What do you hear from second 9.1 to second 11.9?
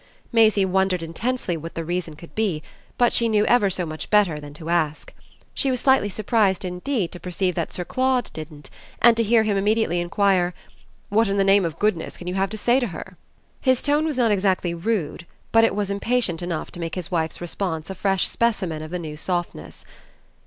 to hear him immediately enquire: "What in the name of